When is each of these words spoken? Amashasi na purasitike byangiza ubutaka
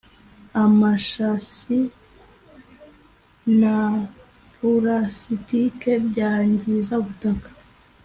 Amashasi 0.63 1.79
na 3.59 3.77
purasitike 4.53 5.91
byangiza 6.07 6.93
ubutaka 7.03 7.49